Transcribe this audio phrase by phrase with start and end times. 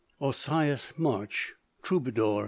[0.19, 1.53] Ausias March,
[1.83, 2.39] Troubadour.